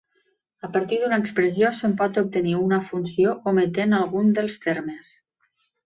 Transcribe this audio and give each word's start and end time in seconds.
A 0.67 0.69
partir 0.77 0.97
d'una 1.01 1.19
expressió 1.23 1.69
se'n 1.81 1.93
pot 2.01 2.17
obtenir 2.23 2.57
una 2.63 2.81
funció 2.89 3.37
ometent 3.55 3.97
algun 4.03 4.37
dels 4.41 4.61
termes. 4.69 5.15